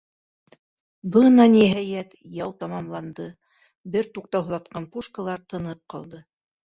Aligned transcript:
Бына, 1.15 1.43
ниһайәт, 1.55 2.15
яу 2.37 2.55
тамамланды, 2.63 3.27
бер 3.97 4.11
туҡтауһыҙ 4.17 4.57
атҡан 4.59 4.89
пушкалар 4.97 5.45
тынып 5.55 5.85
ҡалды. 5.97 6.25